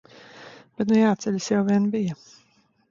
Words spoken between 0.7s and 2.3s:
Bet nu jāceļas jau vien bija.